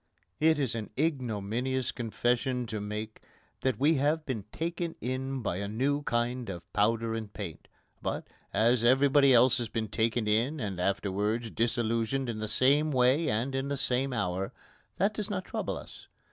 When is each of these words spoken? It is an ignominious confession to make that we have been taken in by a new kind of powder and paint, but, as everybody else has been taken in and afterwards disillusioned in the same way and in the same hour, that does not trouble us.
It 0.39 0.57
is 0.57 0.73
an 0.73 0.89
ignominious 0.97 1.91
confession 1.91 2.65
to 2.65 2.81
make 2.81 3.21
that 3.59 3.79
we 3.79 3.97
have 3.97 4.25
been 4.25 4.45
taken 4.51 4.95
in 4.99 5.43
by 5.43 5.57
a 5.57 5.67
new 5.67 6.01
kind 6.01 6.49
of 6.49 6.73
powder 6.73 7.13
and 7.13 7.31
paint, 7.31 7.67
but, 8.01 8.27
as 8.51 8.83
everybody 8.83 9.31
else 9.31 9.59
has 9.59 9.69
been 9.69 9.89
taken 9.89 10.27
in 10.27 10.59
and 10.59 10.79
afterwards 10.81 11.51
disillusioned 11.51 12.29
in 12.29 12.39
the 12.39 12.47
same 12.47 12.89
way 12.89 13.29
and 13.29 13.53
in 13.53 13.67
the 13.67 13.77
same 13.77 14.11
hour, 14.11 14.51
that 14.97 15.13
does 15.13 15.29
not 15.29 15.45
trouble 15.45 15.77
us. 15.77 16.07